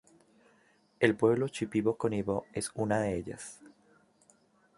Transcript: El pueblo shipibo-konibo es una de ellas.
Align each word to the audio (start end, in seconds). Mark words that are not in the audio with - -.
El 0.99 1.15
pueblo 1.15 1.45
shipibo-konibo 1.47 2.47
es 2.53 2.71
una 2.73 2.99
de 2.99 3.17
ellas. 3.17 3.61